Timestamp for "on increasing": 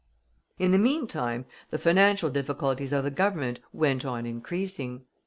4.03-5.03